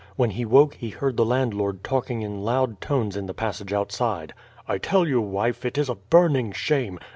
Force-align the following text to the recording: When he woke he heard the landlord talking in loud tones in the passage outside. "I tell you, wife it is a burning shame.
When 0.15 0.31
he 0.31 0.45
woke 0.45 0.73
he 0.73 0.89
heard 0.89 1.15
the 1.15 1.23
landlord 1.25 1.83
talking 1.83 2.23
in 2.23 2.41
loud 2.43 2.81
tones 2.81 3.15
in 3.15 3.27
the 3.27 3.35
passage 3.35 3.71
outside. 3.71 4.33
"I 4.67 4.79
tell 4.79 5.07
you, 5.07 5.21
wife 5.21 5.63
it 5.63 5.77
is 5.77 5.89
a 5.89 5.93
burning 5.95 6.53
shame. 6.53 6.97